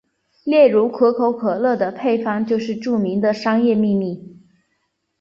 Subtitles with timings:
[0.45, 4.39] 例如可口可乐的配方就是著名的商业秘密。